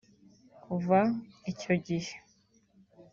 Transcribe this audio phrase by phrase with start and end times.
[0.63, 0.99] Kuva
[1.51, 2.13] icyo gihe